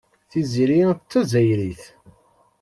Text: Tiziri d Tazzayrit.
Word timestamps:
Tiziri 0.29 0.79
d 0.97 0.99
Tazzayrit. 1.11 1.81